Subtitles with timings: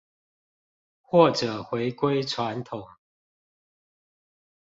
[1.03, 2.89] 或者回歸傳統